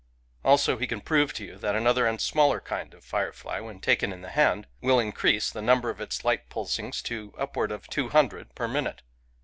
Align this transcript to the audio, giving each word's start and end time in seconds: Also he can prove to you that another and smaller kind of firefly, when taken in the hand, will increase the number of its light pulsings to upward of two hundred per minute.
Also 0.43 0.77
he 0.77 0.87
can 0.87 0.99
prove 0.99 1.31
to 1.31 1.45
you 1.45 1.57
that 1.59 1.75
another 1.75 2.07
and 2.07 2.19
smaller 2.19 2.59
kind 2.59 2.95
of 2.95 3.05
firefly, 3.05 3.59
when 3.59 3.79
taken 3.79 4.11
in 4.11 4.21
the 4.23 4.29
hand, 4.31 4.65
will 4.81 4.99
increase 4.99 5.51
the 5.51 5.61
number 5.61 5.91
of 5.91 6.01
its 6.01 6.25
light 6.25 6.49
pulsings 6.49 7.03
to 7.03 7.35
upward 7.37 7.71
of 7.71 7.87
two 7.87 8.09
hundred 8.09 8.55
per 8.55 8.67
minute. 8.67 9.03